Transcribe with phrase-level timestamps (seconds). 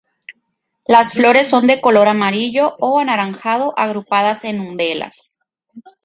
[0.87, 5.37] Las flores son de color amarillo o anaranjado agrupadas en umbelas.